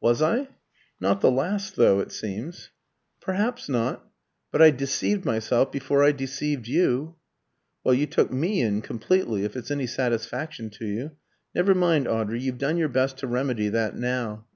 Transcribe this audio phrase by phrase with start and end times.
[0.00, 0.48] "Was I?
[1.00, 2.70] Not the last though, it seems."
[3.20, 4.08] "Perhaps not.
[4.50, 7.16] But I deceived myself before I deceived you."
[7.84, 11.10] "Well, you took me in completely, if it's any satisfaction to you.
[11.54, 14.46] Never mind, Audrey; you've done your best to remedy that now."